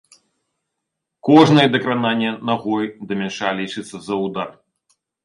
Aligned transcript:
Кожнае 1.27 1.65
дакрананне 1.75 2.31
нагой 2.51 2.85
да 3.11 3.19
мяча 3.21 3.49
лічыцца 3.61 3.95
за 4.07 4.15
ўдар. 4.23 4.49